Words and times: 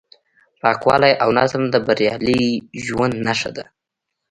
پاکوالی 0.61 1.13
او 1.23 1.29
نظم 1.39 1.63
د 1.69 1.75
بریالي 1.85 2.41
ژوند 2.85 3.15
نښه 3.27 3.51
ده. 3.57 3.65